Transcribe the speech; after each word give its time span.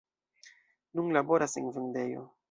Nun 0.95 1.13
laboras 1.15 1.53
en 1.59 1.65
vendejo. 1.75 2.23